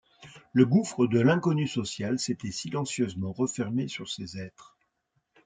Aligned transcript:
Le 0.51 0.65
gouffre 0.65 1.05
de 1.05 1.19
l’inconnu 1.19 1.67
social 1.67 2.17
s’était 2.17 2.49
silencieusement 2.49 3.33
refermé 3.33 3.87
sur 3.87 4.09
ces 4.09 4.39
êtres. 4.39 4.75